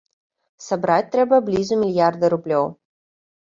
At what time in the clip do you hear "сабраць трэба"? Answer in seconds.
0.67-1.41